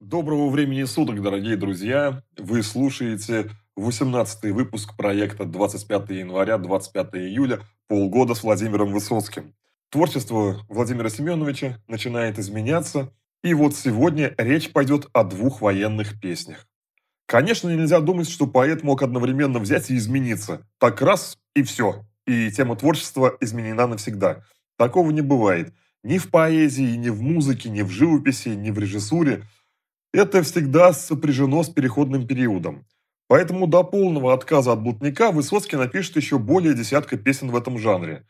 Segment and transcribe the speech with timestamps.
[0.00, 2.22] Доброго времени суток, дорогие друзья!
[2.36, 9.56] Вы слушаете 18 выпуск проекта 25 января 25 июля «Полгода с Владимиром Высоцким».
[9.90, 16.68] Творчество Владимира Семеновича начинает изменяться, и вот сегодня речь пойдет о двух военных песнях.
[17.26, 20.64] Конечно, нельзя думать, что поэт мог одновременно взять и измениться.
[20.78, 24.44] Так раз и все, и тема творчества изменена навсегда.
[24.76, 25.74] Такого не бывает.
[26.04, 29.42] Ни в поэзии, ни в музыке, ни в живописи, ни в режиссуре–
[30.12, 32.86] это всегда сопряжено с переходным периодом.
[33.28, 38.24] Поэтому до полного отказа от блатника Высоцкий напишет еще более десятка песен в этом жанре.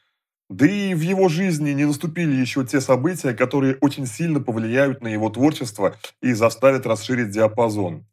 [0.50, 5.08] Да и в его жизни не наступили еще те события, которые очень сильно повлияют на
[5.08, 8.06] его творчество и заставят расширить диапазон.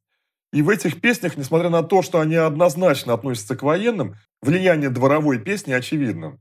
[0.52, 5.40] И в этих песнях, несмотря на то, что они однозначно относятся к военным, влияние дворовой
[5.40, 6.38] песни очевидно.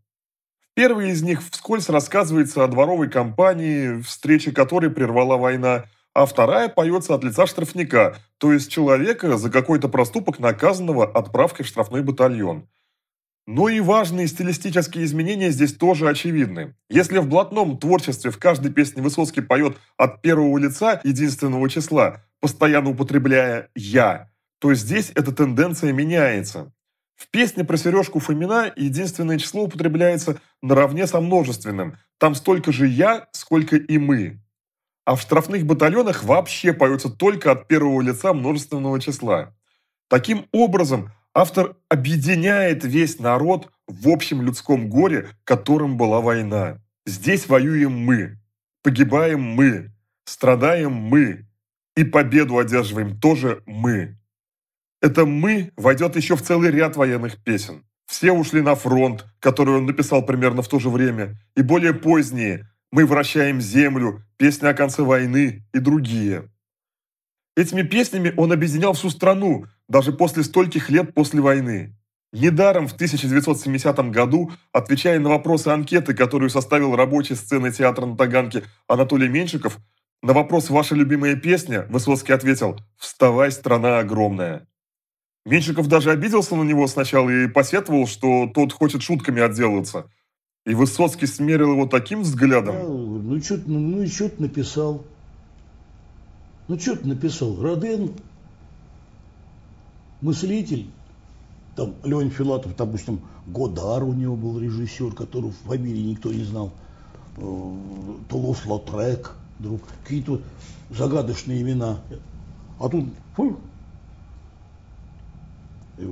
[0.61, 6.69] В первой из них вскользь рассказывается о дворовой кампании, встрече которой прервала война, а вторая
[6.69, 12.69] поется от лица штрафника, то есть человека за какой-то проступок наказанного отправкой в штрафной батальон.
[13.47, 16.77] Но и важные стилистические изменения здесь тоже очевидны.
[16.89, 22.91] Если в блатном творчестве в каждой песне Высоцкий поет от первого лица единственного числа, постоянно
[22.91, 26.73] употребляя «я», то здесь эта тенденция меняется.
[27.17, 31.99] В песне про Сережку Фомина единственное число употребляется наравне со множественным.
[32.19, 34.44] Там столько же «я», сколько и «мы».
[35.05, 39.55] А в штрафных батальонах вообще поется только от первого лица множественного числа.
[40.09, 46.79] Таким образом, автор объединяет весь народ в общем людском горе, которым была война.
[47.05, 48.39] Здесь воюем мы,
[48.83, 49.93] погибаем мы,
[50.25, 51.47] страдаем мы,
[51.97, 54.19] и победу одерживаем тоже мы.
[55.03, 57.85] Это «мы» войдет еще в целый ряд военных песен.
[58.07, 62.67] Все ушли на фронт, который он написал примерно в то же время, и более поздние–
[62.95, 66.49] мы вращаем землю, песня о конце войны и другие.
[67.57, 71.99] Этими песнями он объединял всю страну, даже после стольких лет после войны.
[72.33, 78.63] Недаром в 1970 году, отвечая на вопросы анкеты, которую составил рабочий сцены театра на Таганке
[78.87, 79.79] Анатолий Меньшиков,
[80.23, 84.69] на вопрос «Ваша любимая песня?» Высоцкий ответил «Вставай, страна огромная».
[85.45, 90.09] Меньшиков даже обиделся на него сначала и посетовал, что тот хочет шутками отделаться–
[90.65, 92.75] и Высоцкий смерил его таким взглядом.
[92.75, 95.05] Я, ну, что ну, ну и что ты написал?
[96.69, 97.61] Ну, что ты написал?
[97.61, 98.13] Роден,
[100.23, 100.87] мыслитель,
[101.77, 106.73] там Леонид Филатов, допустим, Годар у него был режиссер, которого в фамилии никто не знал,
[107.37, 107.73] э,
[108.31, 110.41] Тулус Лотрек, друг, какие-то
[110.89, 112.01] загадочные имена.
[112.81, 113.05] А тут,
[113.37, 113.59] фу,
[115.99, 116.07] я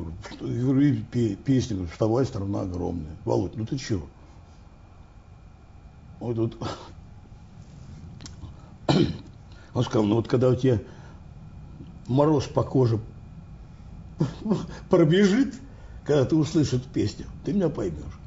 [0.63, 0.97] говорю,
[1.43, 3.17] песня, вставай, страна огромная.
[3.25, 4.07] Володь, ну ты чего?
[6.23, 6.57] Вот тут.
[9.75, 10.79] Он сказал, ну вот когда у тебя
[12.07, 13.01] мороз по коже
[14.89, 15.53] пробежит,
[16.05, 18.21] когда ты услышишь эту песню, ты меня поймешь.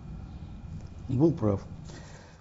[1.08, 1.62] Был прав.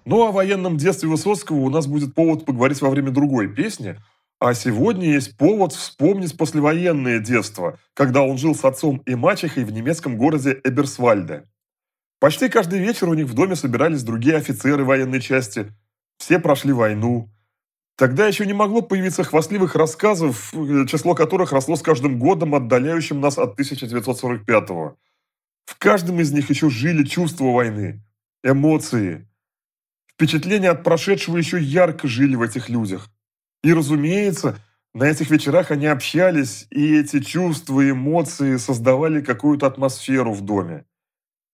[0.03, 3.95] Ну, о военном детстве Высоцкого у нас будет повод поговорить во время другой песни.
[4.39, 9.71] А сегодня есть повод вспомнить послевоенное детство, когда он жил с отцом и мачехой в
[9.71, 11.45] немецком городе Эберсвальде.
[12.25, 15.71] Почти каждый вечер у них в доме собирались другие офицеры военной части.
[16.17, 17.29] Все прошли войну.
[17.97, 23.21] Тогда еще не могло появиться хвастливых рассказов, э, число которых росло с каждым годом, отдаляющим
[23.21, 24.97] нас от 1945-го.
[25.65, 28.01] В каждом из них еще жили чувства войны,
[28.43, 29.29] эмоции.
[30.11, 33.11] Впечатления от прошедшего еще ярко жили в этих людях.
[33.61, 34.57] И, разумеется,
[34.95, 40.85] на этих вечерах они общались, и эти чувства и эмоции создавали какую-то атмосферу в доме.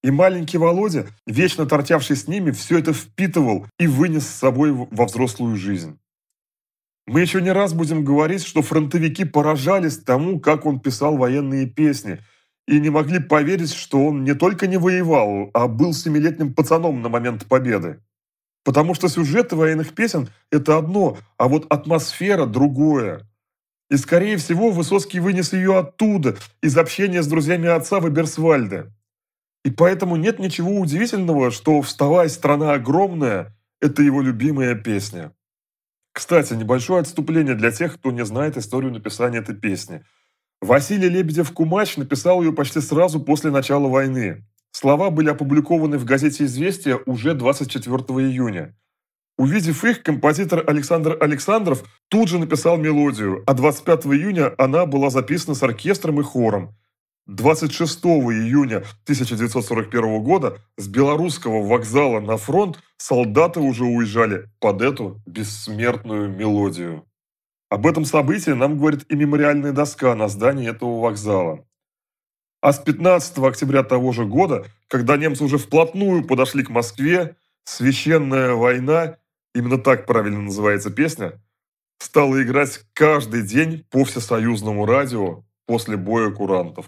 [0.04, 5.06] И маленький Володя, вечно торчавший с ними, все это впитывал и вынес с собой во
[5.06, 6.00] взрослую жизнь.
[7.06, 12.20] Мы еще не раз будем говорить, что фронтовики поражались тому, как он писал военные песни,
[12.68, 17.10] и не могли поверить, что он не только не воевал, а был семилетним пацаном на
[17.10, 18.02] момент победы.
[18.64, 23.28] Потому что сюжеты военных песен– это одно, а вот атмосфера– другое.
[23.90, 28.94] И, скорее всего, Высоцкий вынес ее оттуда, из общения с друзьями отца в Эберсвальде.
[29.64, 35.34] И поэтому нет ничего удивительного, что «Вставай, страна огромная»– это его любимая песня.
[36.14, 40.04] Кстати, небольшое отступление для тех, кто не знает историю написания этой песни.
[40.62, 44.46] Василий Лебедев-Кумач написал ее почти сразу после начала войны.
[44.72, 48.76] Слова были опубликованы в газете «Известия» уже 24 июня.
[49.38, 55.56] Увидев их, композитор Александр Александров тут же написал мелодию, а 25 июня она была записана
[55.56, 56.76] с оркестром и хором.
[57.28, 66.30] 26 июня 1941 года с белорусского вокзала на фронт солдаты уже уезжали под эту бессмертную
[66.30, 67.06] мелодию.
[67.70, 71.66] Об этом событии нам говорит и мемориальная доска на здании этого вокзала.
[72.60, 78.54] А с 15 октября того же года, когда немцы уже вплотную подошли к Москве, «Священная
[78.54, 79.18] война»,
[79.56, 81.42] именно так правильно называется песня,
[82.00, 86.88] стала играть каждый день по всесоюзному радио после боя курантов.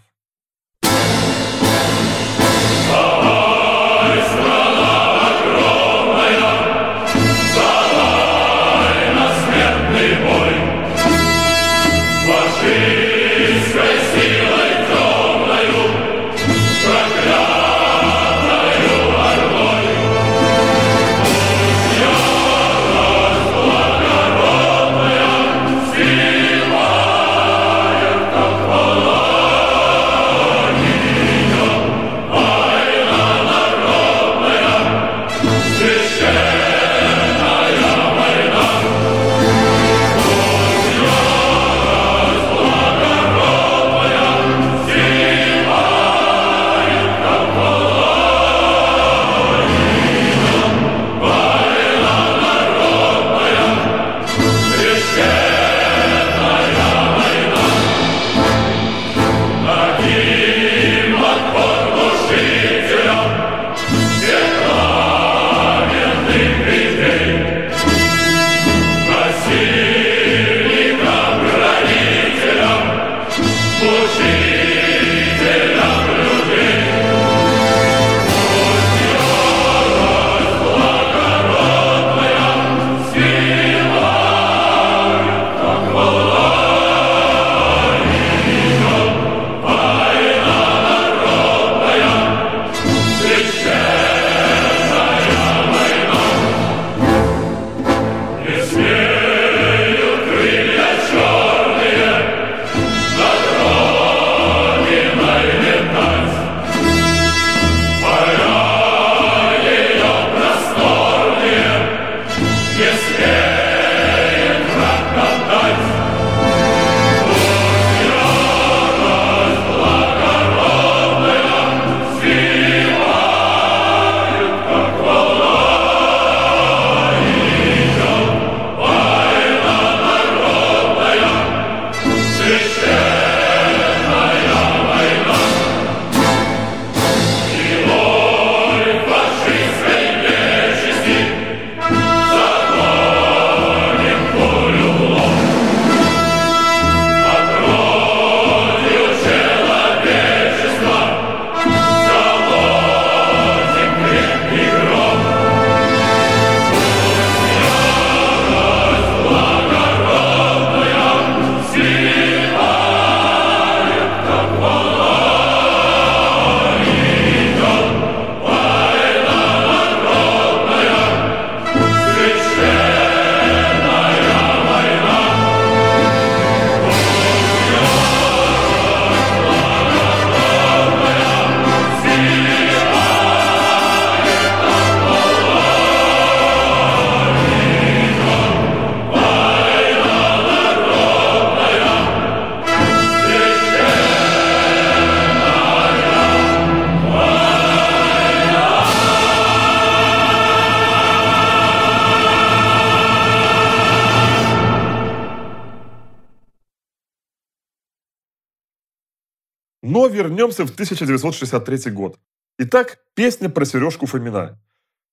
[210.23, 212.17] Вернемся в 1963 год.
[212.57, 214.59] Итак, песня про Сережку Фомина.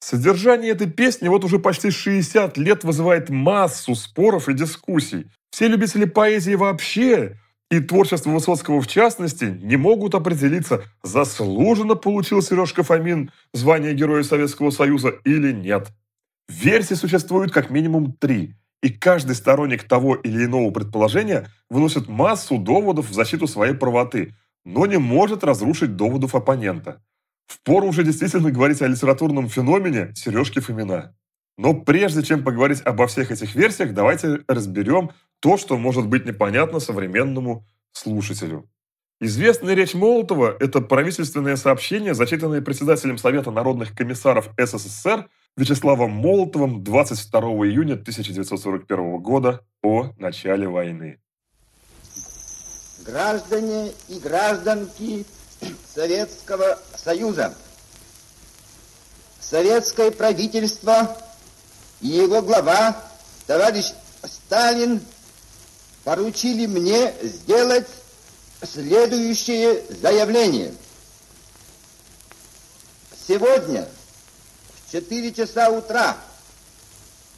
[0.00, 5.26] Содержание этой песни вот уже почти 60 лет вызывает массу споров и дискуссий.
[5.50, 7.38] Все любители поэзии вообще
[7.71, 14.71] и творчество Высоцкого в частности не могут определиться, заслуженно получил Сережка Фомин звание Героя Советского
[14.71, 15.88] Союза или нет.
[16.49, 23.11] Версий существует как минимум три, и каждый сторонник того или иного предположения выносит массу доводов
[23.11, 27.02] в защиту своей правоты, но не может разрушить доводов оппонента.
[27.47, 31.17] Впору уже действительно говорить о литературном феномене Сережки Фомина.
[31.59, 36.81] Но прежде чем поговорить обо всех этих версиях, давайте разберем то, что может быть непонятно
[36.81, 38.71] современному слушателю.
[39.21, 47.40] Известная речь Молотова– это правительственное сообщение, зачитанное председателем Совета народных комиссаров СССР Вячеславом Молотовым 22
[47.67, 51.19] июня 1941 года о начале войны
[53.00, 55.26] граждане и гражданки
[55.95, 57.54] Советского Союза.
[59.40, 61.16] Советское правительство
[62.00, 63.02] и его глава,
[63.47, 63.92] товарищ
[64.25, 65.00] Сталин,
[66.04, 67.88] поручили мне сделать
[68.62, 70.75] следующее заявление.
[73.26, 73.88] Сегодня
[74.87, 76.16] в 4 часа утра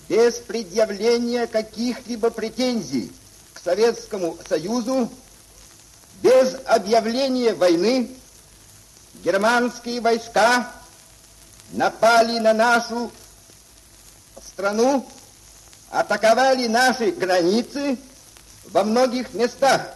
[0.08, 3.12] без предъявления каких-либо претензий
[3.54, 5.10] к Советскому Союзу,
[6.22, 8.10] без объявления войны,
[9.24, 10.70] германские войска
[11.72, 13.10] напали на нашу
[14.40, 15.06] страну,
[15.90, 17.98] атаковали наши границы
[18.70, 19.94] во многих местах.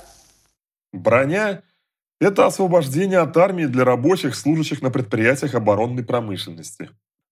[0.92, 1.62] Броня–
[2.20, 6.90] это освобождение от армии для рабочих, служащих на предприятиях оборонной промышленности.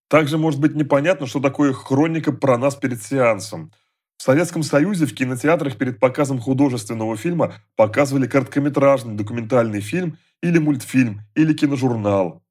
[0.09, 3.73] Также может быть непонятно, что такое хроника про нас перед сеансом.
[4.17, 11.21] В Советском Союзе в кинотеатрах перед показом художественного фильма показывали короткометражный документальный фильм или мультфильм,
[11.35, 12.43] или киножурнал.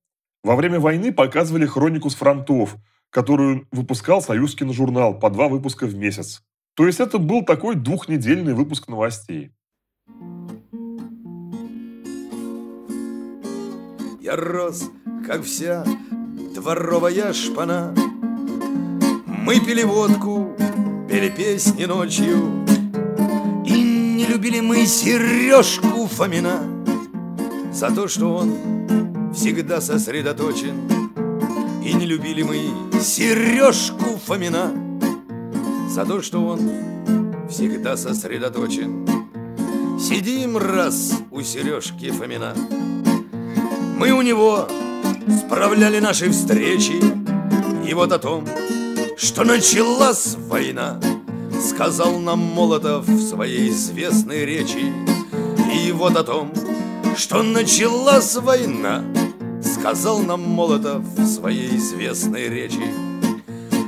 [0.44, 2.76] Во время войны показывали хронику с фронтов,
[3.10, 6.44] которую выпускал Союз киножурнал по два выпуска в месяц.
[6.76, 9.52] То есть это был такой двухнедельный выпуск новостей.
[14.20, 14.90] Я рос,
[15.28, 15.86] как вся
[16.56, 17.94] дворовая шпана.
[19.28, 20.56] Мы пили водку,
[21.14, 22.66] пели песни ночью,
[23.68, 26.62] И не любили мы Сережку Фомина
[27.72, 30.90] За то, что он всегда сосредоточен.
[31.86, 34.72] И не любили мы Сережку Фомина
[35.88, 36.72] За то, что он
[37.48, 39.08] всегда сосредоточен.
[40.00, 42.56] Сидим раз у Сережки Фомина
[44.00, 44.68] Мы у него
[45.46, 47.00] справляли наши встречи
[47.88, 48.46] И вот о том,
[49.18, 51.00] что началась война
[51.62, 54.92] Сказал нам Молотов в своей известной речи.
[55.74, 56.52] И вот о том,
[57.16, 59.04] что началась война
[59.62, 62.94] Сказал нам Молотов в своей известной речи.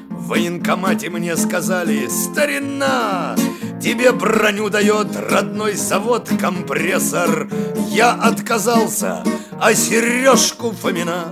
[0.09, 3.35] В военкомате мне сказали Старина,
[3.81, 7.47] тебе броню дает родной завод компрессор
[7.89, 9.23] Я отказался,
[9.59, 11.31] а Сережку Фомина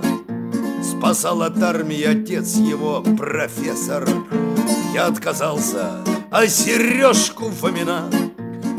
[0.84, 4.06] Спасал от армии отец его профессор.
[4.92, 8.10] Я отказался, а Сережку Фомина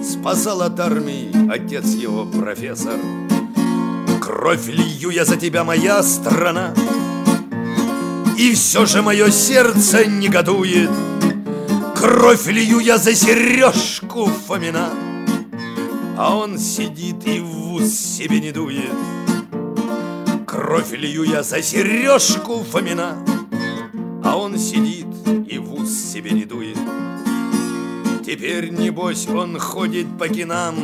[0.03, 2.99] Спасал от армии отец его профессор.
[4.21, 6.75] Кровь лью я за тебя, моя страна.
[8.37, 10.91] И все же мое сердце негодует.
[11.95, 14.89] Кровь лью я за Сережку Фомина
[16.17, 19.14] А он сидит и в ус себе не дует
[20.55, 23.17] Кровь лью я за Сережку Фомина.
[24.23, 25.05] А он сидит
[25.49, 26.77] и в ус себе не дует.
[28.25, 30.75] Теперь, небось, он ходит по кинам.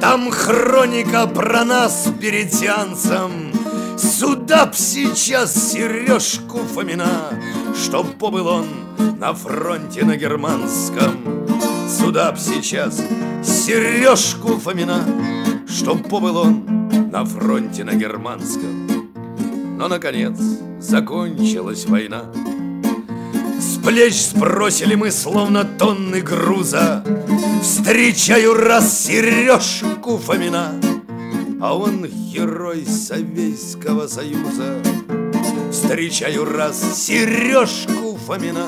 [0.00, 3.52] Там хроника про нас перед сеансом
[3.96, 7.40] Сюда б сейчас Сережку Фомина
[7.74, 8.66] Чтоб побыл он
[9.18, 11.46] на фронте на германском.
[11.88, 13.00] Сюда б сейчас
[13.44, 15.04] Сережку Фомина
[15.68, 16.83] Чтоб побыл он
[17.14, 18.88] на фронте на германском.
[19.78, 20.36] Но, наконец,
[20.80, 22.24] закончилась война.
[23.56, 27.04] С плеч сбросили мы, словно тонны груза.
[27.62, 30.72] Встречаю раз Сережку Фомина
[31.62, 34.82] А он герой Советского Союза.
[35.70, 38.66] Встречаю раз Сережку Фомина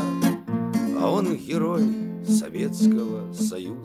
[1.01, 1.83] А он герой
[2.29, 3.81] Советского Союза.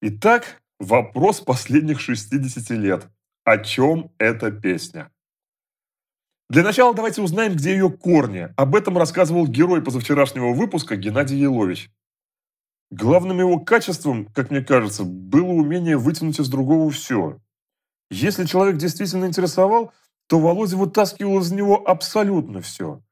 [0.00, 3.08] Итак, вопрос последних 60 лет.
[3.44, 5.10] О чем эта песня?
[6.50, 8.48] Для начала давайте узнаем, где ее корни.
[8.56, 11.90] Об этом рассказывал герой позавчерашнего выпуска Геннадий Елович.
[12.90, 17.40] Главным его качеством, как мне кажется, было умение вытянуть из другого все.
[18.10, 19.92] Если человек действительно интересовал,
[20.28, 23.02] то Володя вытаскивал из него абсолютно все.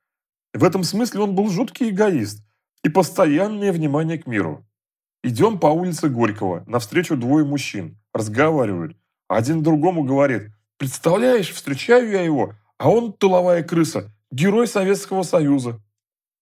[0.54, 2.45] В этом смысле он был жуткий эгоист
[2.85, 4.66] и постоянное внимание к миру.
[5.24, 8.96] Идем по улице Горького, навстречу двое мужчин, разговаривают.
[9.28, 15.80] Один другому говорит, представляешь, встречаю я его, а он тыловая крыса, герой Советского Союза.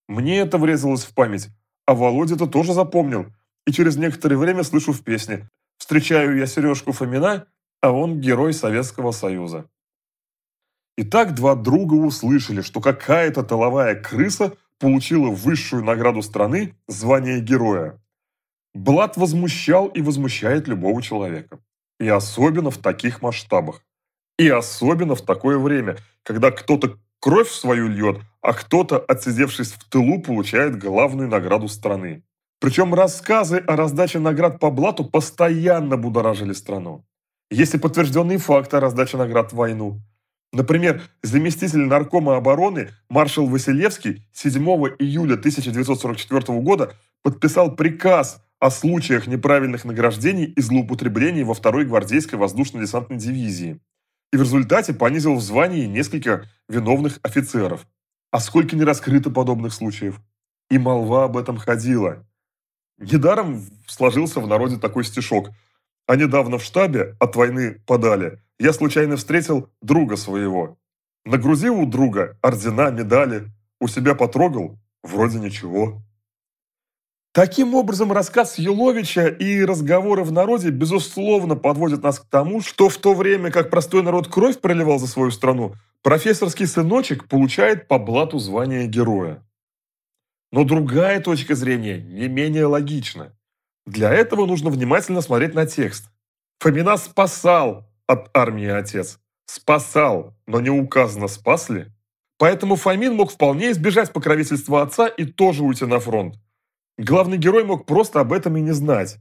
[0.07, 1.49] Мне это врезалось в память,
[1.85, 3.27] а Володя-то тоже запомнил.
[3.67, 5.47] И через некоторое время слышу в песне
[5.77, 7.45] «Встречаю я Сережку Фомина,
[7.81, 9.69] а он герой Советского Союза».
[10.97, 18.00] Итак, два друга услышали, что какая-то тыловая крыса получила высшую награду страны– звание героя.
[18.73, 21.59] Блад возмущал и возмущает любого человека.
[21.99, 23.83] И особенно в таких масштабах.
[24.37, 30.21] И особенно в такое время, когда кто-то кровь свою льет, а кто-то, отсидевшись в тылу,
[30.21, 32.23] получает главную награду страны.
[32.59, 37.05] Причем рассказы о раздаче наград по блату постоянно будоражили страну.
[37.49, 39.99] Есть и подтвержденные факты о раздаче наград в войну.
[40.53, 44.63] Например, заместитель наркома обороны маршал Василевский 7
[44.99, 53.17] июля 1944 года подписал приказ о случаях неправильных награждений и злоупотреблений во второй гвардейской воздушно-десантной
[53.17, 53.81] дивизии
[54.31, 57.87] и в результате понизил в звании несколько виновных офицеров.
[58.31, 60.21] А сколько не раскрыто подобных случаев?
[60.69, 62.25] И молва об этом ходила.
[62.97, 65.49] Недаром сложился в народе такой стишок.
[66.07, 68.41] А недавно в штабе от войны подали.
[68.59, 70.77] Я случайно встретил друга своего.
[71.25, 73.51] Нагрузил у друга ордена, медали.
[73.79, 74.79] У себя потрогал.
[75.03, 76.01] Вроде ничего.
[77.33, 82.97] Таким образом, рассказ Юловича и разговоры в народе, безусловно, подводят нас к тому, что в
[82.97, 85.73] то время, как простой народ кровь проливал за свою страну,
[86.03, 89.41] профессорский сыночек получает по блату звание героя.
[90.51, 93.31] Но другая точка зрения не менее логична.
[93.85, 96.09] Для этого нужно внимательно смотреть на текст.
[96.59, 99.19] Фомина спасал от армии отец.
[99.45, 101.85] Спасал, но не указано, спас ли.
[102.37, 106.35] Поэтому Фомин мог вполне избежать покровительства отца и тоже уйти на фронт.
[107.03, 109.17] Главный герой мог просто об этом и не знать.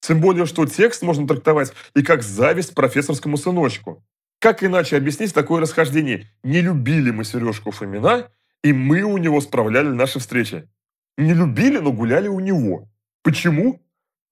[0.00, 4.02] Тем более, что текст можно трактовать и как зависть профессорскому сыночку.
[4.38, 6.30] Как иначе объяснить такое расхождение?
[6.42, 8.30] Не любили мы Сережку Фомина,
[8.64, 10.66] и мы у него справляли наши встречи.
[11.18, 12.88] Не любили, но гуляли у него.
[13.22, 13.82] Почему?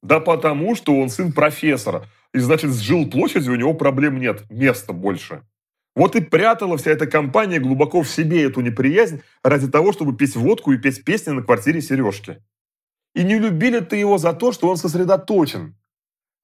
[0.02, 4.94] Да потому, что он сын профессора, и значит с жилплощадью у него проблем нет, места
[4.94, 5.42] больше.
[5.94, 10.36] Вот и прятала вся эта компания глубоко в себе эту неприязнь ради того, чтобы петь
[10.36, 12.38] водку и петь песни на квартире Сережки.
[13.14, 15.76] И не любили ты его за то, что он сосредоточен.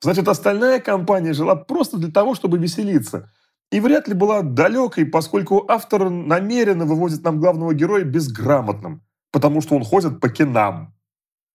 [0.01, 3.31] Значит, остальная компания жила просто для того, чтобы веселиться.
[3.71, 9.03] И вряд ли была далекой, поскольку автор намеренно выводит нам главного героя безграмотным,
[9.33, 10.95] потому что он ходит по кинам.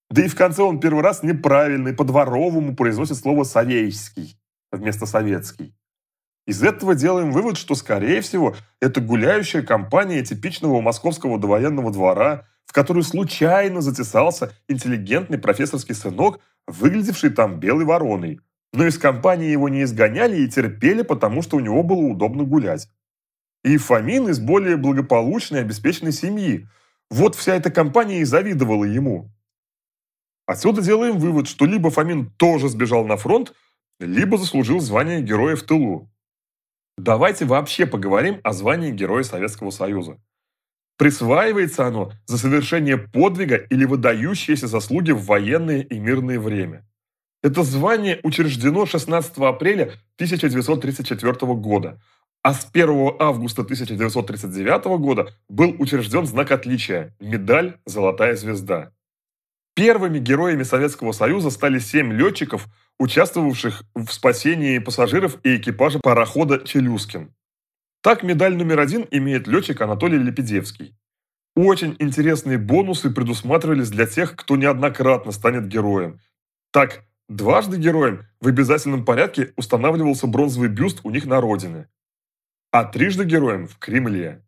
[0.10, 4.38] Да и в конце он первый раз неправильно и по-дворовому произносит слово «советский»
[4.72, 5.76] вместо «советский».
[6.48, 12.72] Из этого делаем вывод, что, скорее всего, это гуляющая компания типичного московского довоенного двора, в
[12.72, 18.42] которую случайно затесался интеллигентный профессорский сынок, выглядевший там белой вороной.
[18.74, 22.88] Но из компании его не изгоняли и терпели, потому что у него было удобно гулять.
[23.64, 26.68] И Фомин из более благополучной, обеспеченной семьи.
[27.10, 29.32] Вот вся эта компания и завидовала ему.
[30.46, 33.52] Отсюда делаем вывод, что либо Фомин тоже сбежал на фронт,
[34.00, 36.08] либо заслужил звание Героя в тылу.
[37.00, 40.20] Давайте вообще поговорим о звании Героя Советского Союза.
[41.00, 46.86] Присваивается оно за совершение подвига или выдающиеся заслуги в военное и мирное время.
[47.42, 52.02] Это звание учреждено 16 апреля 1934 года,
[52.44, 58.92] а с 1 августа 1939 года был учрежден знак отличия– медаль «Золотая звезда».
[59.76, 62.68] Первыми героями Советского Союза стали семь летчиков,
[63.00, 67.34] участвовавших в спасении пассажиров и экипажа парохода «Челюскин».
[68.10, 70.98] Так медаль номер один имеет летчик Анатолий Лепедевский.
[71.56, 76.20] Очень интересные бонусы предусматривались для тех, кто неоднократно станет героем.
[76.72, 81.88] Так, дважды героем в обязательном порядке устанавливался бронзовый бюст у них на родине.
[82.72, 84.44] А трижды героем в Кремле.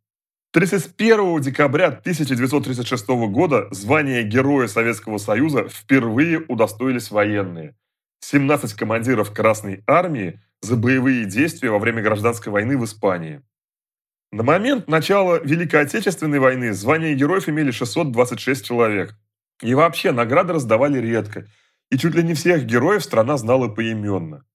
[0.53, 7.75] 31 декабря 1936 года звание Героя Советского Союза впервые удостоились военные.
[8.21, 13.43] 17 командиров Красной Армии за боевые действия во время гражданской войны в Испании.
[14.33, 19.13] На момент начала Великой Отечественной войны звания героев имели 626 человек.
[19.61, 21.47] И вообще награды раздавали редко,
[21.89, 24.45] и чуть ли не всех героев страна знала поименно.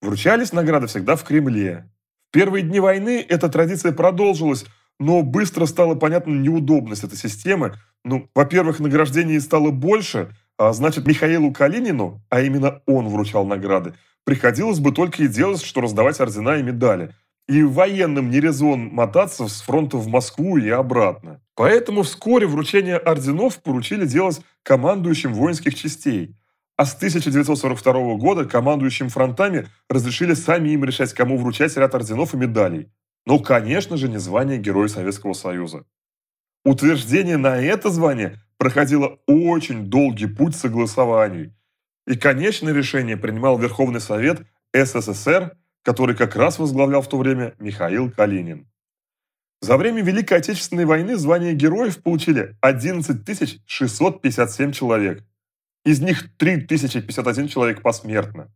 [0.00, 1.88] Вручались награды всегда в Кремле.
[2.30, 4.64] В первые дни войны эта традиция продолжилась,
[4.98, 7.74] но быстро стала понятна неудобность этой системы.
[8.04, 14.80] Ну, во-первых, награждений стало больше, а значит, Михаилу Калинину, а именно он вручал награды, приходилось
[14.80, 17.14] бы только и делать, что раздавать ордена и медали.
[17.48, 21.42] И военным не резон мотаться с фронта в Москву и обратно.
[21.54, 26.36] Поэтому вскоре вручение орденов поручили делать командующим воинских частей.
[26.76, 32.36] А с 1942 года командующим фронтами разрешили сами им решать, кому вручать ряд орденов и
[32.36, 32.90] медалей.
[33.26, 35.84] Но, конечно же, не звание Героя Советского Союза.
[36.64, 41.52] Утверждение на это звание проходило очень долгий путь согласований–
[42.06, 44.42] и конечное решение принимал Верховный Совет
[44.74, 48.68] СССР, который как раз возглавлял в то время Михаил Калинин.
[49.60, 55.24] За время Великой Отечественной войны звание героев получили 11 657 человек.
[55.84, 58.52] Из них 3051 человек посмертно.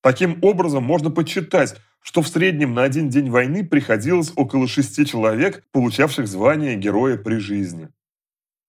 [0.00, 5.64] Таким образом, можно подсчитать, что в среднем на один день войны приходилось около 6 человек,
[5.72, 7.88] получавших звание героя при жизни.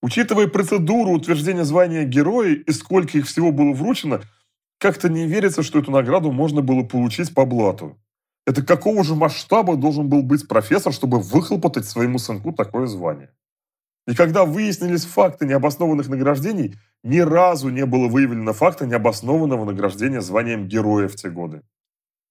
[0.02, 4.21] Учитывая процедуру утверждения звания героя и сколько их всего было вручено,
[4.80, 7.98] как-то не верится, что эту награду можно было получить по блату.
[8.48, 13.30] Это какого же масштаба должен был быть профессор, чтобы выхлопотать своему сынку такое звание?
[14.08, 20.68] И когда выяснились факты необоснованных награждений, ни разу не было выявлено факта необоснованного награждения званием
[20.68, 21.62] героя в те годы.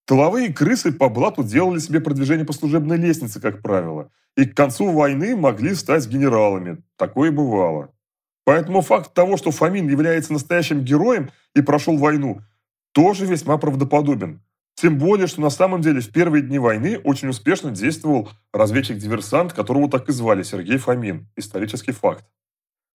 [0.06, 4.90] Тыловые крысы по блату делали себе продвижение по служебной лестнице, как правило, и к концу
[4.90, 6.82] войны могли стать генералами.
[6.96, 7.94] Такое бывало.
[8.48, 12.40] Поэтому факт того, что Фомин является настоящим героем и прошел войну,
[12.92, 14.40] тоже весьма правдоподобен.
[14.74, 19.90] Тем более, что на самом деле в первые дни войны очень успешно действовал разведчик-диверсант, которого
[19.90, 21.28] так и звали Сергей Фомин.
[21.36, 22.24] Исторический факт.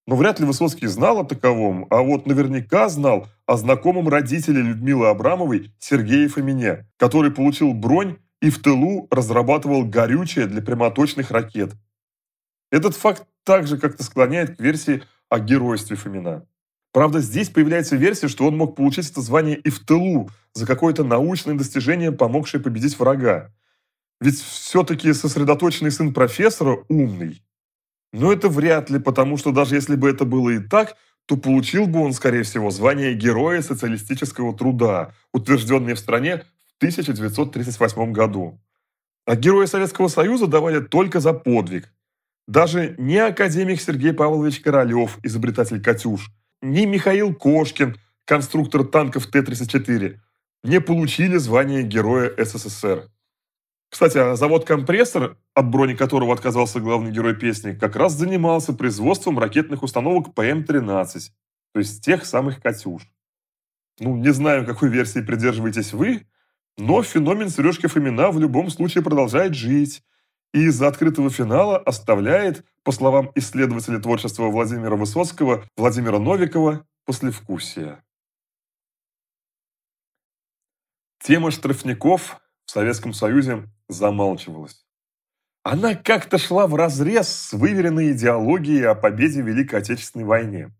[0.08, 5.08] Но вряд ли Высоцкий знал о таковом, а вот наверняка знал о знакомом родителе Людмилы
[5.08, 11.74] Абрамовой Сергее Фомине, который получил бронь и в тылу разрабатывал горючее для прямоточных ракет.
[12.72, 16.46] Этот факт также как-то склоняет к версии о геройстве Фомина.
[16.92, 21.04] Правда, здесь появляется версия, что он мог получить это звание и в тылу, за какое-то
[21.04, 23.52] научное достижение, помогшее победить врага.
[24.22, 27.44] Ведь все-таки сосредоточенный сын профессора умный.
[28.12, 31.88] Но это вряд ли, потому что даже если бы это было и так, то получил
[31.88, 38.62] бы он, скорее всего, звание Героя социалистического труда, утвержденное в стране в 1938 году.
[39.26, 41.92] А Героя Советского Союза давали только за подвиг.
[42.48, 46.30] Даже не академик Сергей Павлович Королев, изобретатель «Катюш»,
[46.62, 50.18] ни Михаил Кошкин, конструктор танков Т-34,
[50.64, 53.10] не получили звание Героя СССР.
[53.90, 59.40] Кстати, а завод «Компрессор», от брони которого отказался главный герой песни, как раз занимался производством
[59.40, 61.20] ракетных установок ПМ-13,
[61.74, 63.04] то есть тех самых «Катюш».
[64.00, 66.28] Ну, не знаю, какой версии придерживаетесь вы,
[66.78, 70.04] но феномен Сережки Фомина в любом случае продолжает жить,
[70.54, 78.04] и из-за открытого финала оставляет, по словам исследователя творчества Владимира Высоцкого, Владимира Новикова, послевкусие.
[81.24, 84.86] Тема штрафников в Советском Союзе замалчивалась.
[85.64, 90.76] Она как-то шла вразрез с выверенной идеологией о победе в Великой Отечественной войне.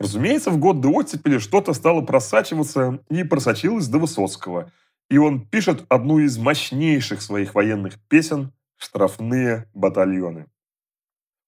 [0.00, 4.72] Разумеется, в год до оттепели что-то стало просачиваться и просочилось до Высоцкого,
[5.08, 10.46] и он пишет одну из мощнейших своих военных песен штрафные батальоны.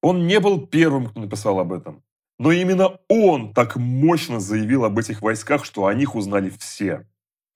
[0.03, 2.03] Он не был первым, кто написал об этом.
[2.39, 7.07] Но именно он так мощно заявил об этих войсках, что о них узнали все.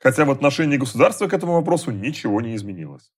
[0.00, 3.12] Хотя в отношении государства к этому вопросу ничего не изменилось.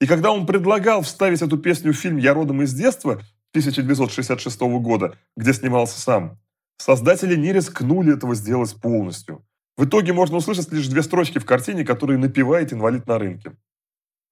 [0.00, 3.14] И когда он предлагал вставить эту песню в фильм «Я родом из детства»
[3.50, 6.38] 1966 года, где снимался сам,
[6.76, 9.44] создатели не рискнули этого сделать полностью.
[9.76, 13.56] В итоге можно услышать лишь две строчки в картине, которые напевает инвалид на рынке.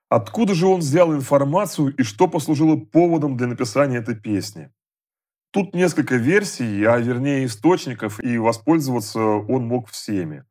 [0.09, 4.71] Откуда же он взял информацию и что послужило поводом для написания этой песни?
[5.53, 10.45] Тут несколько версий, а вернее источников, и воспользоваться он мог всеми.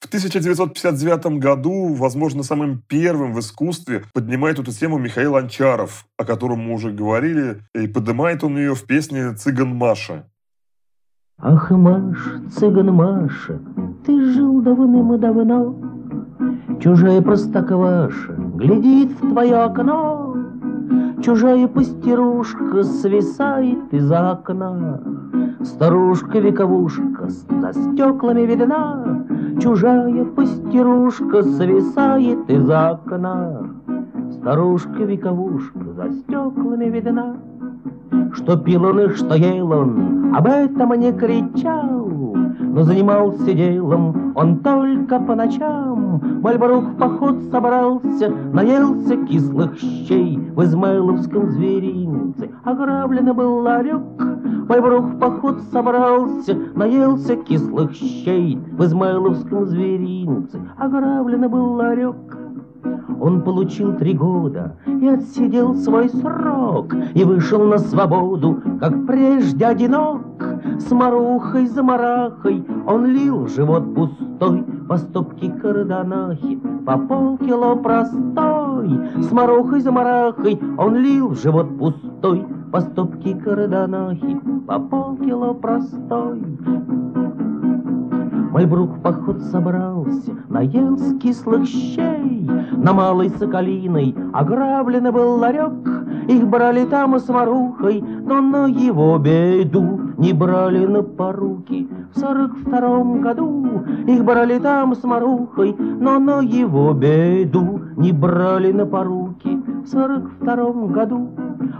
[0.00, 6.60] В 1959 году, возможно, самым первым в искусстве поднимает эту тему Михаил Анчаров, о котором
[6.60, 10.28] мы уже говорили, и поднимает он ее в песне «Цыган Маша».
[11.38, 13.60] Ах, Маша, цыган Маша,
[14.06, 15.91] ты жил давным-давно,
[16.80, 20.36] Чужая простокваша глядит в твое окно,
[21.22, 25.00] Чужая пастерушка свисает из окна.
[25.62, 29.24] Старушка-вековушка за стеклами видна,
[29.60, 33.70] Чужая пастерушка свисает из окна.
[34.32, 37.36] Старушка-вековушка за стеклами видна,
[38.32, 42.10] Что пил он и что ел он, об этом не кричал,
[42.58, 45.81] Но занимался делом он только по ночам.
[46.42, 54.02] Мальборух в поход собрался, наелся кислых щей В Измайловском зверинце ограблен был ларек.
[54.68, 62.16] Мальборух в поход собрался, наелся кислых щей В Измайловском зверинце ограблен был ларек.
[63.20, 70.51] Он получил три года и отсидел свой срок, И вышел на свободу, как прежде одинок.
[70.78, 78.88] С марухой за марахой он лил живот пустой По стопке карданахи, по полкило простой.
[79.16, 86.42] С марухой за марахой он лил живот пустой По стопке карданахи, по полкило простой.
[88.52, 92.50] Мальбрук в поход собрался, наелся кислых щей.
[92.72, 95.72] На Малой Соколиной ограблен был ларек.
[96.28, 101.88] Их брали там с Марухой, но на его беду не брали на поруки.
[102.14, 108.70] В сорок втором году их брали там с Марухой, но на его беду не брали
[108.70, 109.58] на поруки.
[109.82, 111.30] В сорок втором году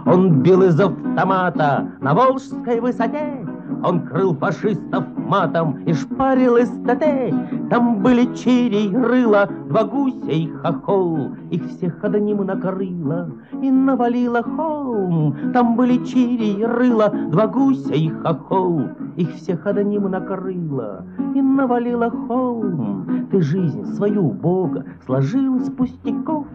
[0.07, 3.45] он бил из автомата на Волжской высоте,
[3.83, 7.33] Он крыл фашистов матом и шпарил эстете.
[7.71, 11.31] Там были черей, рыла, два гуся и хохол.
[11.49, 15.35] Их всех одним накрыло и навалило холм.
[15.53, 18.81] Там были черей, рыла, два гуся и хохол.
[19.15, 23.27] Их всех одним накрыло и навалило холм.
[23.31, 26.45] Ты жизнь свою Бога сложил из пустяков,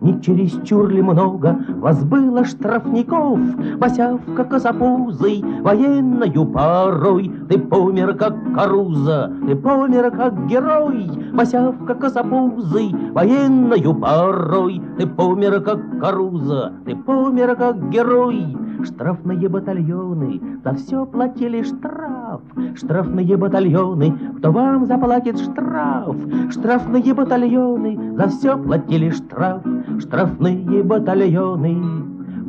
[0.00, 3.40] Не чересчур ли много вас было штрафников?
[3.78, 11.08] Босявка косопузой, военною порой, Ты помер, как Каруза, ты помер, как герой.
[11.32, 18.56] Босявка косопузой, военною порой, Ты помер, как Каруза, ты помер, как герой.
[18.84, 22.40] Штрафные батальоны за все платили штраф.
[22.76, 26.16] Штрафные батальоны, кто вам заплатит штраф?
[26.50, 29.62] Штрафные батальоны за все платили штраф.
[29.98, 31.76] Штрафные батальоны,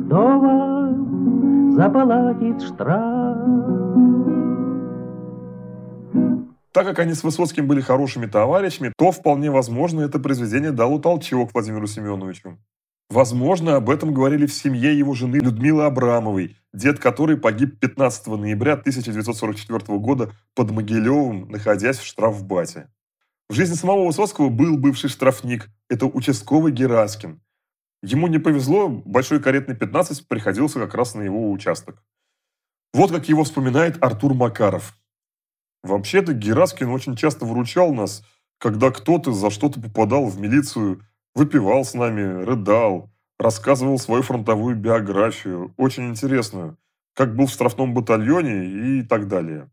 [0.06, 3.79] кто вам заплатит штраф?
[6.72, 11.52] Так как они с Высоцким были хорошими товарищами, то вполне возможно это произведение дало толчок
[11.52, 12.58] Владимиру Семеновичу.
[13.08, 18.74] Возможно, об этом говорили в семье его жены Людмилы Абрамовой, дед которой погиб 15 ноября
[18.74, 22.88] 1944 года под Могилевым, находясь в штрафбате.
[23.48, 27.40] В жизни самого Высоцкого был бывший штрафник, это участковый Гераскин.
[28.00, 32.04] Ему не повезло, большой каретный 15 приходился как раз на его участок.
[32.94, 34.99] Вот как его вспоминает Артур Макаров.
[35.82, 38.22] Вообще-то Гераскин очень часто выручал нас,
[38.58, 41.02] когда кто-то за что-то попадал в милицию,
[41.34, 46.76] выпивал с нами, рыдал, рассказывал свою фронтовую биографию, очень интересную,
[47.14, 49.70] как был в штрафном батальоне и так далее.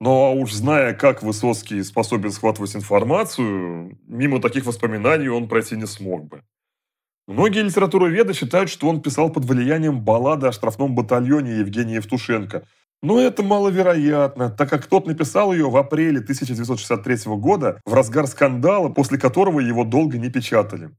[0.00, 5.86] Ну а уж зная, как Высоцкий способен схватывать информацию, мимо таких воспоминаний он пройти не
[5.86, 6.42] смог бы.
[7.28, 12.66] Многие литературоведы считают, что он писал под влиянием баллады о штрафном батальоне Евгения Евтушенко–
[13.02, 18.88] но это маловероятно, так как тот написал ее в апреле 1963 года в разгар скандала,
[18.88, 20.90] после которого его долго не печатали.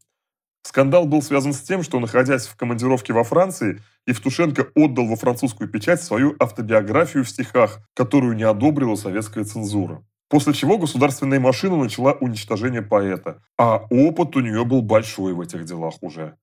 [0.64, 5.70] Скандал был связан с тем, что, находясь в командировке во Франции, Евтушенко отдал во французскую
[5.70, 10.04] печать свою автобиографию в стихах, которую не одобрила советская цензура.
[10.30, 15.66] После чего государственная машина начала уничтожение поэта, а опыт у нее был большой в этих
[15.66, 16.36] делах уже.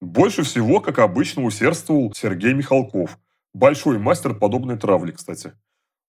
[0.00, 3.18] Больше всего, как обычно, усердствовал Сергей Михалков–
[3.54, 5.52] Большой мастер подобной травли, кстати.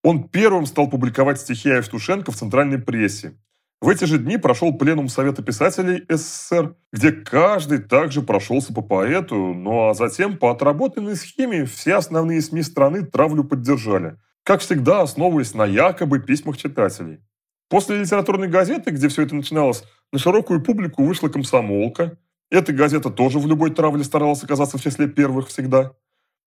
[0.03, 3.38] Он первым стал публиковать стихи Евтушенко в центральной прессе.
[3.82, 9.53] В эти же дни прошел пленум Совета писателей СССР, где каждый также прошелся по поэту,
[9.53, 15.53] ну а затем по отработанной схеме все основные СМИ страны травлю поддержали, как всегда основываясь
[15.53, 17.19] на якобы письмах читателей.
[17.67, 22.17] После литературной газеты, где все это начиналось, на широкую публику вышла комсомолка.
[22.49, 25.91] Эта газета тоже в любой травле старалась оказаться в числе первых всегда.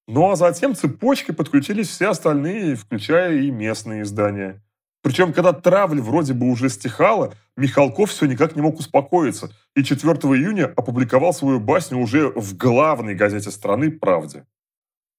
[0.09, 4.63] Ну а затем цепочкой подключились все остальные, включая и местные издания.
[5.03, 10.15] Причем, когда травля вроде бы уже стихала, Михалков все никак не мог успокоиться и 4
[10.15, 14.47] июня опубликовал свою басню уже в главной газете страны «Правде».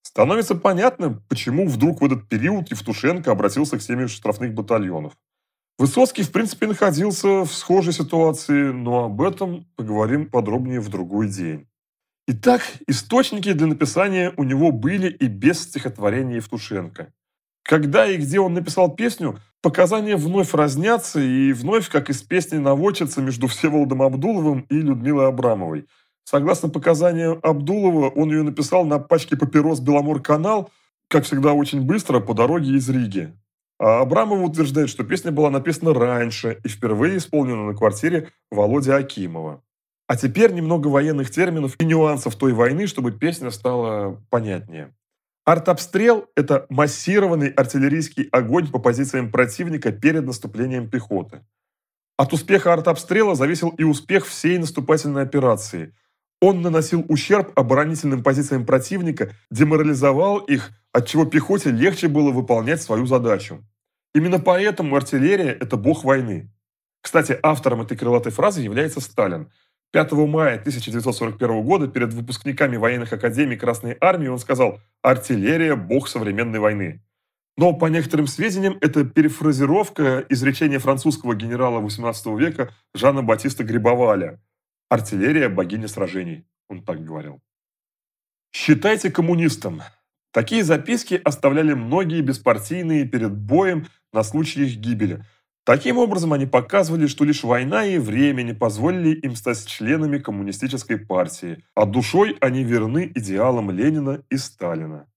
[0.02, 5.14] Становится понятным, почему вдруг в этот период Евтушенко обратился к теме штрафных батальонов.
[5.78, 11.68] Высоцкий, в принципе, находился в схожей ситуации, но об этом поговорим подробнее в другой день.
[12.30, 17.14] Итак, источники для написания у него были и без стихотворения Евтушенко.
[17.64, 23.22] Когда и где он написал песню, показания вновь разнятся и вновь, как из песни наводятся
[23.22, 25.88] между Всеволодом Абдуловым и Людмилой Абрамовой.
[26.26, 30.70] Согласно показаниям Абдулова, он ее написал на пачке папирос «Беломор-канал»,
[31.08, 33.34] как всегда очень быстро, по дороге из Риги.
[33.80, 39.64] А Абрамова утверждает, что песня была написана раньше и впервые исполнена на квартире Володи Акимова.
[40.08, 44.96] А теперь немного военных терминов и нюансов той войны, чтобы песня стала понятнее.
[45.44, 51.46] Артобстрел– это массированный артиллерийский огонь по позициям противника перед наступлением пехоты.
[52.18, 55.94] От успеха артобстрела зависел и успех всей наступательной операции.
[56.42, 63.64] Он наносил ущерб оборонительным позициям противника, деморализовал их, отчего пехоте легче было выполнять свою задачу.
[64.16, 66.50] Именно поэтому артиллерия– это бог войны.
[67.02, 69.52] Кстати, автором этой крылатой фразы является Сталин–
[69.92, 76.60] 5 мая 1941 года перед выпускниками военных академий Красной Армии он сказал «Артиллерия– бог современной
[76.60, 77.02] войны».
[77.56, 84.42] Но, по некоторым сведениям, это перефразировка изречения французского генерала XVIII века Жана Батиста Грибоваля
[84.90, 87.40] «Артиллерия– богиня сражений», он так говорил.
[88.54, 89.82] «Считайте коммунистом».
[90.32, 95.24] Такие записки оставляли многие беспартийные перед боем на случай их гибели–
[95.68, 100.98] Таким образом, они показывали, что лишь война и время не позволили им стать членами коммунистической
[100.98, 105.08] партии, а душой они верны идеалам Ленина и Сталина.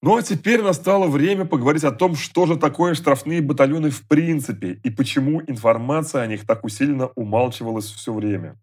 [0.00, 4.80] Ну а теперь настало время поговорить о том, что же такое штрафные батальоны в принципе
[4.82, 8.58] и почему информация о них так усиленно умалчивалась все время.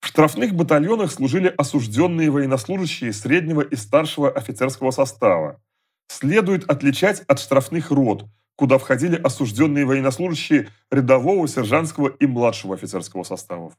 [0.00, 5.60] В штрафных батальонах служили осужденные военнослужащие среднего и старшего офицерского состава.
[6.08, 8.24] Следует отличать от штрафных рот,
[8.62, 13.72] куда входили осужденные военнослужащие рядового, сержантского и младшего офицерского составов.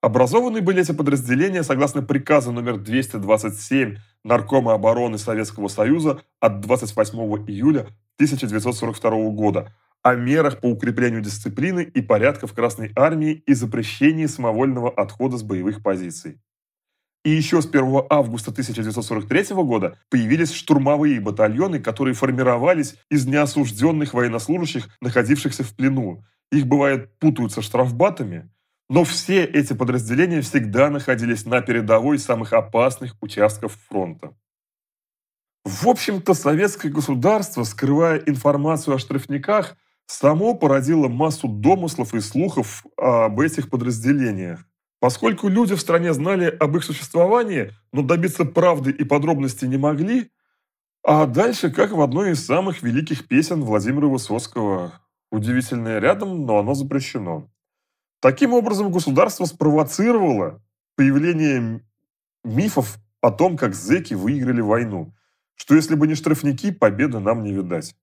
[0.00, 7.80] Образованы были эти подразделения согласно приказу номер 227 Наркома обороны Советского Союза от 28 июля
[8.14, 14.88] 1942 года о мерах по укреплению дисциплины и порядка в Красной Армии и запрещении самовольного
[14.88, 16.38] отхода с боевых позиций.
[17.24, 24.88] И еще с 1 августа 1943 года появились штурмовые батальоны, которые формировались из неосужденных военнослужащих,
[25.00, 26.24] находившихся в плену.
[26.50, 28.50] Их, бывает, путают со штрафбатами,
[28.88, 34.34] но все эти подразделения всегда находились на передовой самых опасных участков фронта.
[35.64, 43.38] В общем-то, советское государство, скрывая информацию о штрафниках, само породило массу домыслов и слухов об
[43.40, 44.66] этих подразделениях.
[45.02, 50.30] Поскольку люди в стране знали об их существовании, но добиться правды и подробностей не могли,
[51.02, 54.92] а дальше, как в одной из самых великих песен Владимира Высоцкого,
[55.32, 57.50] удивительное рядом, но оно запрещено.
[58.20, 60.62] Таким образом, государство спровоцировало
[60.94, 61.84] появление
[62.44, 65.12] мифов о том, как зэки выиграли войну,
[65.56, 67.96] что если бы не штрафники, победы нам не видать.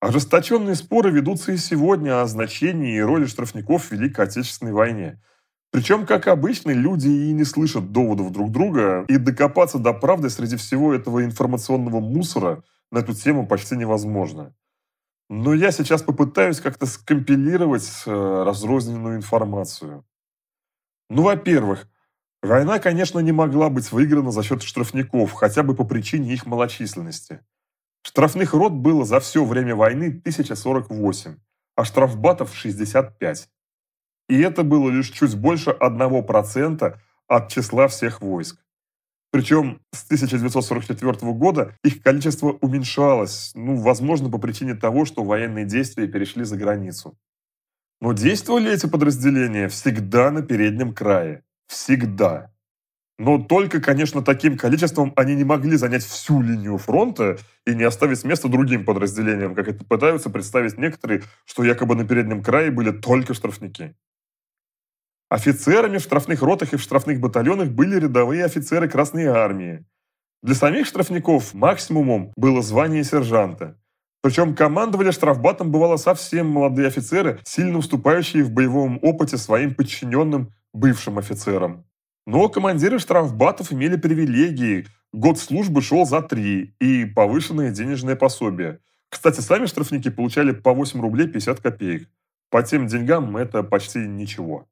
[0.00, 5.18] Ожесточенные споры ведутся и сегодня о значении и роли штрафников в Великой Отечественной войне.
[5.74, 10.54] Причем, как обычно, люди и не слышат доводов друг друга, и докопаться до правды среди
[10.54, 14.54] всего этого информационного мусора на эту тему почти невозможно.
[15.28, 20.06] Но я сейчас попытаюсь как-то скомпилировать э, разрозненную информацию.
[21.10, 21.88] Ну, во-первых,
[22.40, 27.40] война, конечно, не могла быть выиграна за счет штрафников, хотя бы по причине их малочисленности.
[28.02, 31.36] Штрафных рот было за все время войны 1048,
[31.74, 33.48] а штрафбатов 65.
[34.28, 36.96] И это было лишь чуть больше 1%
[37.28, 38.58] от числа всех войск.
[39.30, 46.06] Причем с 1944 года их количество уменьшалось, ну, возможно, по причине того, что военные действия
[46.06, 47.18] перешли за границу.
[48.00, 51.42] Но действовали эти подразделения всегда на переднем крае.
[51.66, 52.52] Всегда.
[53.18, 58.24] Но только, конечно, таким количеством они не могли занять всю линию фронта и не оставить
[58.24, 63.34] место другим подразделениям, как это пытаются представить некоторые, что якобы на переднем крае были только
[63.34, 63.94] штрафники.
[65.28, 69.84] Офицерами в штрафных ротах и в штрафных батальонах были рядовые офицеры Красной Армии.
[70.42, 73.78] Для самих штрафников максимумом было звание сержанта.
[74.20, 81.18] Причем командовали штрафбатом бывало совсем молодые офицеры, сильно уступающие в боевом опыте своим подчиненным бывшим
[81.18, 81.84] офицерам.
[82.26, 88.80] Но командиры штрафбатов имели привилегии, год службы шел за три и повышенное денежное пособие.
[89.10, 92.08] Кстати, сами штрафники получали по 8 рублей 50 копеек.
[92.50, 94.66] По тем деньгам это почти ничего.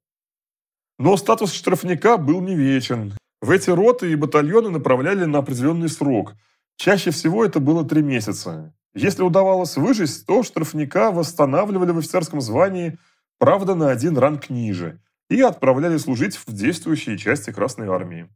[1.03, 3.13] Но статус штрафника был не вечен.
[3.41, 6.35] В эти роты и батальоны направляли на определенный срок.
[6.77, 8.73] Чаще всего это было три месяца.
[8.95, 12.99] Если удавалось выжить, то штрафника восстанавливали в офицерском звании,
[13.41, 18.29] правда, на один ранг ниже– и отправляли служить в действующие части Красной Армии.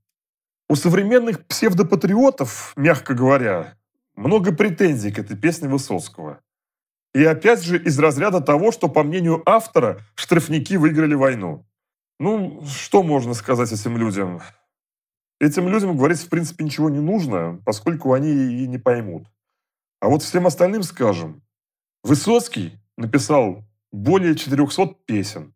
[0.68, 3.74] У современных псевдопатриотов, мягко говоря,
[4.16, 6.40] много претензий к этой песне Высоцкого.
[7.14, 11.64] И опять же из разряда того, что, по мнению автора, штрафники выиграли войну.
[12.18, 14.40] Ну, что можно сказать этим людям?
[15.38, 19.26] Этим людям говорить, в принципе, ничего не нужно, поскольку они и не поймут.
[20.00, 21.42] А вот всем остальным скажем.
[22.02, 25.54] Высоцкий написал более 400 песен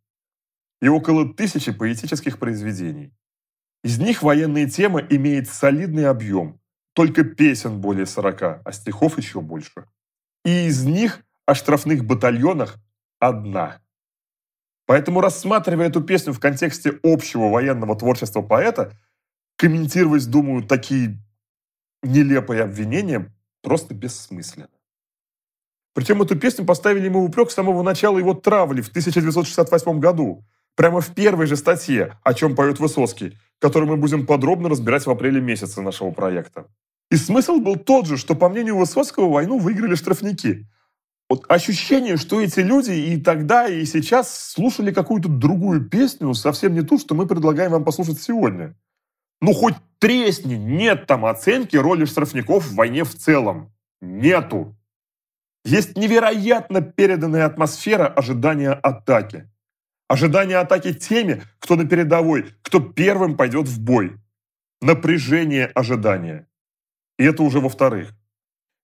[0.83, 3.13] и около тысячи поэтических произведений.
[3.83, 6.61] Из них военная тема имеет солидный объем,
[6.93, 9.87] только песен более 40, а стихов еще больше.
[10.45, 12.77] И из них о штрафных батальонах
[13.19, 13.81] одна.
[14.91, 18.93] Поэтому, рассматривая эту песню в контексте общего военного творчества поэта,
[19.57, 21.17] комментировать, думаю, такие
[22.03, 24.69] нелепые обвинения просто бессмысленно.
[25.95, 31.01] Причем эту песню поставили ему упрек с самого начала его травли в 1968 году, Прямо
[31.01, 35.41] в первой же статье, о чем поет Высоцкий, которую мы будем подробно разбирать в апреле
[35.41, 36.67] месяце нашего проекта.
[37.13, 40.67] И смысл был тот же, что, по мнению Высоцкого, войну выиграли штрафники.
[41.31, 46.83] Вот ощущение, что эти люди и тогда, и сейчас слушали какую-то другую песню, совсем не
[46.83, 48.77] ту, что мы предлагаем вам послушать сегодня.
[49.41, 53.73] Ну хоть тресни, нет там оценки роли штрафников в войне в целом.
[54.01, 54.77] Нету.
[55.65, 59.49] Есть невероятно переданная атмосфера ожидания атаки.
[60.09, 64.17] Ожидание атаки теми, кто на передовой, кто первым пойдет в бой.
[64.81, 66.49] Напряжение ожидания.
[67.19, 68.11] И это уже во-вторых.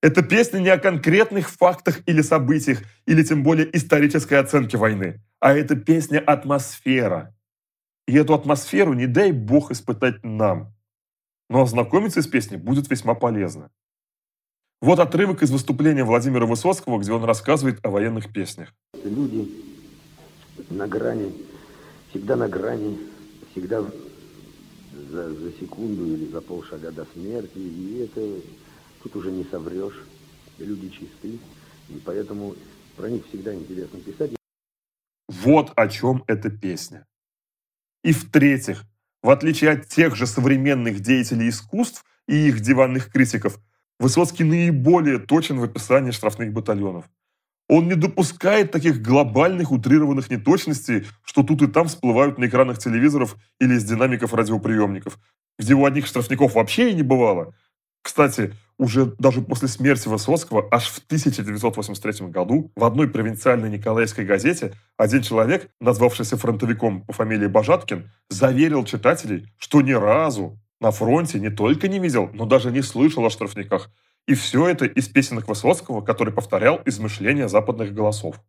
[0.07, 5.53] Это песня не о конкретных фактах или событиях, или тем более исторической оценке войны, а
[5.53, 7.35] это песня «Атмосфера».
[8.07, 10.73] И эту атмосферу не дай бог испытать нам.
[11.51, 13.73] Но ознакомиться с песней будет весьма полезно.
[14.81, 18.73] Вот отрывок из выступления Владимира Высоцкого, где он рассказывает о военных песнях.
[19.03, 19.51] Люди
[20.71, 21.35] на грани,
[22.11, 22.97] всегда на грани,
[23.51, 23.83] всегда
[25.11, 27.59] за, за секунду или за полшага до смерти.
[27.59, 28.21] И это
[29.03, 30.05] тут уже не соврешь.
[30.59, 31.39] Люди чисты,
[31.89, 32.55] и поэтому
[32.97, 34.31] про них всегда интересно писать.
[35.29, 37.07] Вот о чем эта песня.
[38.03, 38.85] И в-третьих,
[39.23, 43.61] в отличие от тех же современных деятелей искусств и их диванных критиков,
[43.99, 47.07] Высоцкий наиболее точен в описании штрафных батальонов.
[47.69, 53.37] Он не допускает таких глобальных утрированных неточностей, что тут и там всплывают на экранах телевизоров
[53.59, 55.19] или из динамиков радиоприемников,
[55.59, 57.55] где у одних штрафников вообще и не бывало.
[58.03, 64.75] Кстати, уже даже после смерти Высоцкого, аж в 1983 году, в одной провинциальной николаевской газете
[64.97, 71.51] один человек, назвавшийся фронтовиком по фамилии Бажаткин, заверил читателей, что ни разу на фронте не
[71.51, 73.91] только не видел, но даже не слышал о штрафниках.
[74.27, 78.41] И все это из песенок Высоцкого, который повторял измышления западных голосов.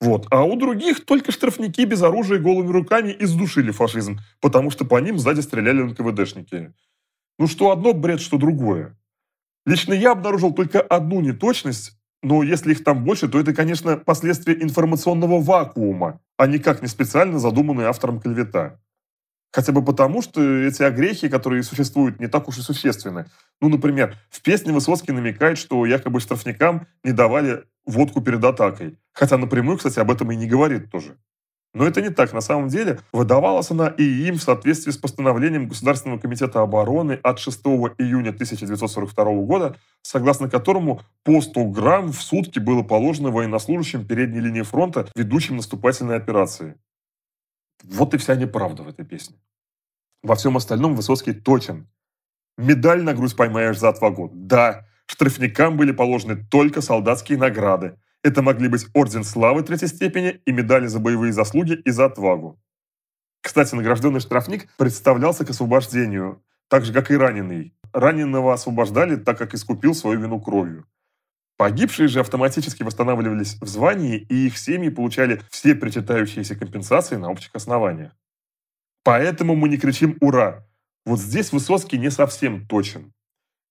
[0.00, 0.26] Вот.
[0.30, 5.18] А у других только штрафники без оружия голыми руками издушили фашизм, потому что по ним
[5.18, 6.72] сзади стреляли НКВДшники.
[7.38, 8.96] Ну что одно бред, что другое.
[9.66, 11.92] Лично я обнаружил только одну неточность,
[12.22, 17.38] но если их там больше, то это, конечно, последствия информационного вакуума, а никак не специально
[17.38, 18.78] задуманная автором клевета.
[19.52, 23.26] Хотя бы потому, что эти огрехи, которые существуют, не так уж и существенны.
[23.60, 28.98] Ну, например, в песне Высоцкий намекает, что якобы штрафникам не давали водку перед атакой.
[29.12, 31.16] Хотя напрямую, кстати, об этом и не говорит тоже.
[31.72, 32.32] Но это не так.
[32.32, 37.38] На самом деле выдавалась она и им в соответствии с постановлением Государственного комитета обороны от
[37.38, 37.60] 6
[37.98, 44.62] июня 1942 года, согласно которому по 100 грамм в сутки было положено военнослужащим передней линии
[44.62, 46.76] фронта, ведущим наступательные операции.
[47.84, 49.36] Вот и вся неправда в этой песне.
[50.22, 51.88] Во всем остальном Высоцкий точен.
[52.58, 54.30] Медаль на грудь поймаешь за отвагу.
[54.34, 57.96] Да, штрафникам были положены только солдатские награды.
[58.22, 62.60] Это могли быть Орден Славы третьей степени и медали за боевые заслуги и за отвагу.
[63.40, 67.74] Кстати, награжденный штрафник представлялся к освобождению, так же, как и раненый.
[67.92, 70.86] Раненого освобождали, так как искупил свою вину кровью.
[71.56, 77.54] Погибшие же автоматически восстанавливались в звании, и их семьи получали все причитающиеся компенсации на общих
[77.54, 78.12] основаниях.
[79.02, 80.66] Поэтому мы не кричим «Ура!».
[81.04, 83.12] Вот здесь Высоцкий не совсем точен.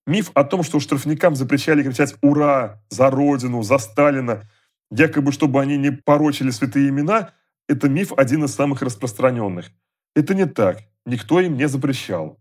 [0.10, 4.42] Миф о том, что штрафникам запрещали кричать «Ура!» за Родину, за Сталина,
[4.90, 7.30] якобы чтобы они не порочили святые имена,
[7.68, 9.70] это миф один из самых распространенных.
[10.16, 12.40] Это не так, никто им не запрещал.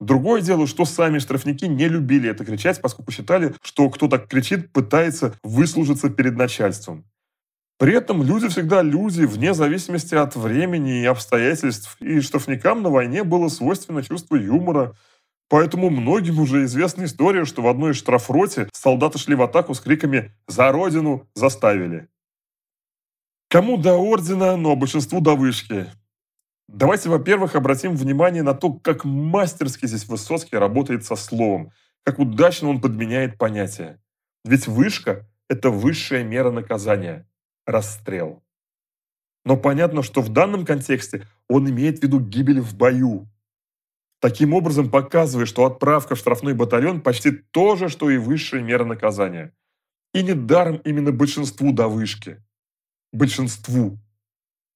[0.00, 4.72] Другое дело, что сами штрафники не любили это кричать, поскольку считали, что кто так кричит,
[4.72, 7.04] пытается выслужиться перед начальством.
[7.78, 13.24] При этом люди всегда люди, вне зависимости от времени и обстоятельств, и штрафникам на войне
[13.24, 14.96] было свойственно чувство юмора.
[15.54, 20.32] Поэтому многим уже известна история, что в одной штрафроте солдаты шли в атаку с криками
[20.48, 21.28] «За Родину!
[21.36, 22.08] Заставили!».
[23.48, 25.86] Кому до ордена, но большинству до вышки.
[26.66, 31.70] Давайте, во-первых, обратим внимание на то, как мастерски здесь Высоцкий работает со словом,
[32.02, 34.02] как удачно он подменяет понятия.
[34.44, 37.28] Ведь вышка– это высшая мера наказания–
[37.64, 38.42] расстрел.
[39.44, 43.28] Но понятно, что в данном контексте он имеет в виду гибель в бою.
[44.24, 48.86] Таким образом, показывая, что отправка в штрафной батальон почти то же, что и высшая мера
[48.86, 49.52] наказания.
[50.14, 52.42] И недаром именно большинству до вышки.
[53.12, 53.98] Большинству.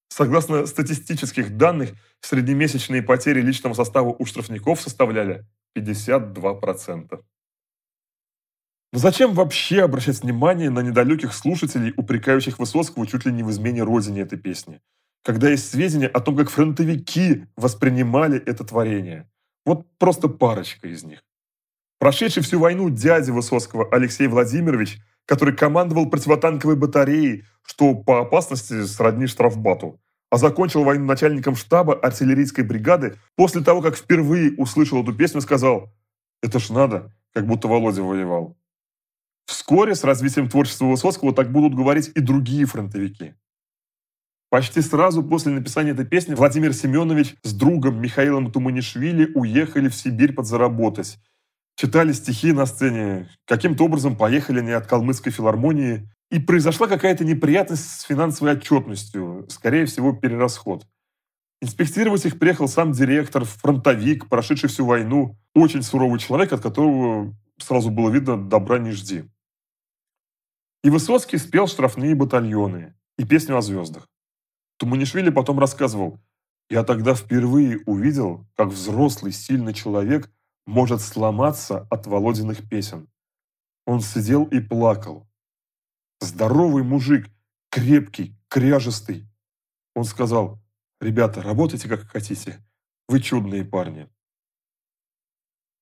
[0.09, 7.23] Согласно статистических данных, среднемесячные потери личного состава у штрафников составляли 52%.
[8.93, 13.81] Но зачем вообще обращать внимание на недалеких слушателей, упрекающих Высоцкого чуть ли не в измене
[13.81, 14.79] родине этой песни?
[15.23, 19.27] Когда есть сведения о том, как фронтовики воспринимали это творение.
[19.69, 21.23] Вот просто парочка из них.
[21.99, 24.99] Прошедший всю войну дядя Высоцкого Алексей Владимирович
[25.29, 30.01] который командовал противотанковой батареей, что по опасности сродни штрафбату,
[30.31, 35.93] а закончил войну начальником штаба артиллерийской бригады, после того, как впервые услышал эту песню, сказал
[36.41, 38.57] «Это ж надо, как будто Володя воевал».
[39.45, 43.35] Вскоре с развитием творчества Высоцкого так будут говорить и другие фронтовики.
[44.49, 50.33] Почти сразу после написания этой песни Владимир Семенович с другом Михаилом Туманишвили уехали в Сибирь
[50.33, 51.19] подзаработать
[51.79, 58.01] читали стихи на сцене, каким-то образом поехали они от Калмыцкой филармонии, и произошла какая-то неприятность
[58.01, 60.85] с финансовой отчетностью, скорее всего, перерасход.
[61.61, 67.89] Инспектировать их приехал сам директор, фронтовик, прошедший всю войну, очень суровый человек, от которого сразу
[67.91, 69.23] было видно, добра не жди.
[70.83, 74.05] И Высоцкий спел «Штрафные батальоны» и песню о звездах.
[74.79, 76.19] Туманишвили потом рассказывал,
[76.69, 80.31] «Я тогда впервые увидел, как взрослый, сильный человек
[80.65, 83.09] может сломаться от Володиных песен.
[83.85, 85.27] Он сидел и плакал.
[86.21, 87.27] Здоровый мужик,
[87.69, 89.27] крепкий, кряжестый.
[89.95, 90.61] Он сказал,
[91.01, 92.63] «Ребята, работайте как хотите,
[93.07, 94.07] вы чудные парни».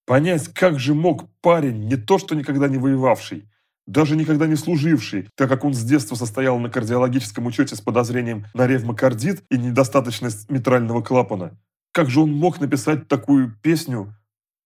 [0.06, 3.48] Понять, как же мог парень, не то что никогда не воевавший,
[3.88, 8.46] даже никогда не служивший, так как он с детства состоял на кардиологическом учете с подозрением
[8.54, 11.58] на ревмокардит и недостаточность митрального клапана,
[11.94, 14.14] как же он мог написать такую песню,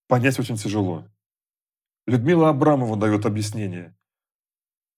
[0.08, 1.06] понять очень тяжело.
[2.06, 3.96] Людмила Абрамова дает объяснение.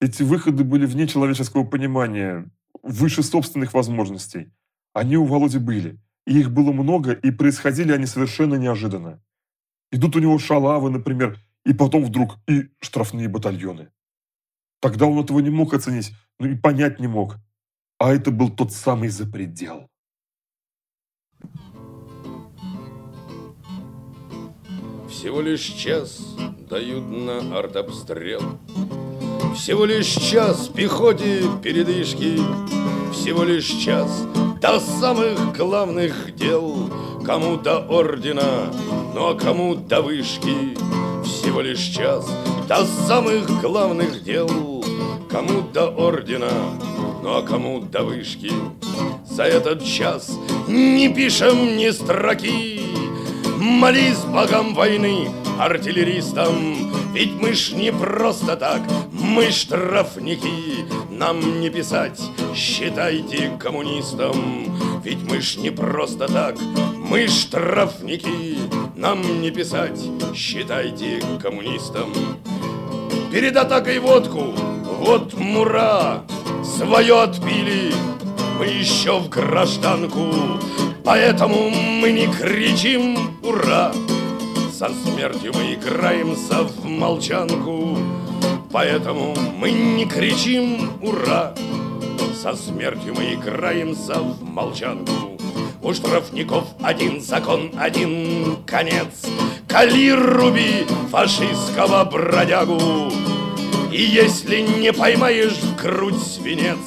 [0.01, 2.51] Эти выходы были вне человеческого понимания,
[2.83, 4.53] выше собственных возможностей.
[4.95, 9.23] Они у Володи были, и их было много, и происходили они совершенно неожиданно.
[9.93, 13.91] Идут у него шалавы, например, и потом вдруг и штрафные батальоны.
[14.85, 17.37] Тогда он этого не мог оценить, ну и понять не мог.
[17.99, 19.89] А это был тот самый запредел.
[25.09, 26.37] Всего лишь час
[26.69, 28.43] дают на артобстрел.
[29.57, 32.37] Всего лишь час пехоте передышки.
[33.11, 34.27] Всего лишь час
[34.61, 36.91] до самых главных дел.
[37.25, 38.71] Кому до ордена,
[39.15, 40.77] ну а кому до вышки.
[41.25, 42.31] Всего лишь час
[42.69, 44.74] до самых главных дел
[45.35, 46.53] Кому до ордена,
[47.21, 48.53] ну а кому до вышки.
[49.29, 50.31] За этот час
[50.69, 52.81] не пишем ни строки.
[53.59, 55.29] Молись богам войны,
[55.59, 60.87] артиллеристам Ведь мы ж не просто так, мы штрафники.
[61.11, 62.21] Нам не писать,
[62.55, 66.55] считайте коммунистам Ведь мы ж не просто так,
[66.97, 68.57] мы штрафники.
[68.95, 70.01] Нам не писать,
[70.37, 72.13] считайте коммунистам
[73.33, 74.55] Перед атакой водку,
[75.05, 76.23] вот мура
[76.65, 77.93] Свое отпили,
[78.59, 80.29] мы еще в гражданку
[81.05, 83.93] Поэтому мы не кричим «Ура!»
[84.73, 87.99] Со смертью мы играемся в молчанку
[88.73, 91.55] Поэтому мы не кричим «Ура!»
[92.35, 95.39] Со смертью мы играемся в молчанку
[95.83, 99.27] У штрафников один закон, один конец.
[99.69, 103.13] Кали руби фашистского бродягу
[103.95, 106.79] И если не поймаешь в грудь свинец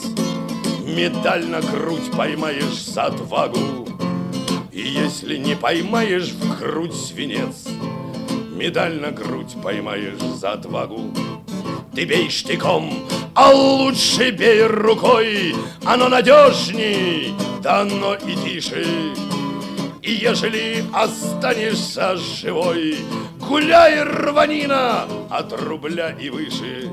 [0.86, 3.88] Медаль на грудь поймаешь за отвагу
[4.78, 7.68] и если не поймаешь в грудь свинец,
[8.52, 11.12] Медаль на грудь поймаешь за отвагу.
[11.96, 12.94] Ты бей штыком,
[13.34, 17.34] а лучше бей рукой, Оно надежней,
[17.64, 18.86] да оно и тише.
[20.08, 22.96] И ежели останешься живой,
[23.42, 26.90] Гуляй, рванина, от рубля и выше.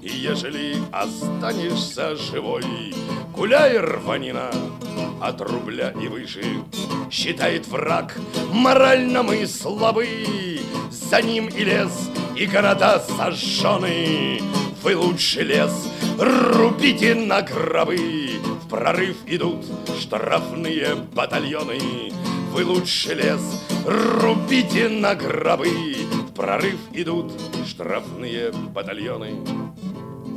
[0.00, 2.94] И ежели останешься живой,
[3.36, 4.50] Гуляй, рванина,
[5.20, 6.42] от рубля и выше.
[7.10, 8.16] Считает враг,
[8.50, 10.60] морально мы слабы,
[10.90, 14.40] За ним и лес, и города сожжены.
[14.82, 19.66] Вы лучше лес рубите на гробы, В прорыв идут
[20.00, 22.10] штрафные батальоны.
[22.52, 23.40] Вы лучше лес
[23.86, 25.68] рубите на гробы,
[26.12, 27.32] В прорыв идут
[27.66, 29.34] штрафные батальоны.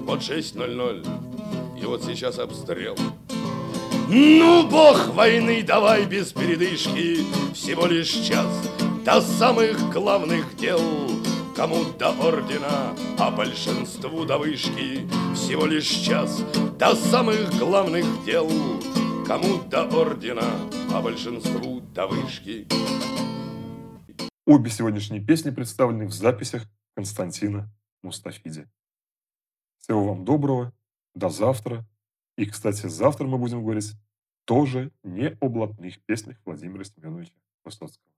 [0.06, 2.96] Вот 6.00, и вот сейчас обстрел.
[4.10, 8.48] Ну, бог войны, давай без передышки, Всего лишь час
[9.04, 10.80] до самых главных дел.
[11.56, 16.44] Кому до ордена, а большинству до вышки Всего лишь час
[16.80, 18.50] до самых главных дел.
[19.26, 20.44] Кому до ордена,
[20.94, 22.68] а большинству до вышки.
[24.46, 27.68] Обе сегодняшние песни представлены в записях Константина
[28.04, 28.70] Мустафиди.
[29.80, 30.72] Всего вам доброго,
[31.16, 31.84] до завтра.
[32.38, 33.94] И, кстати, завтра мы будем говорить
[34.46, 37.34] тоже не о блатных песнях Владимира Семеновича
[37.66, 38.13] Высоцкого.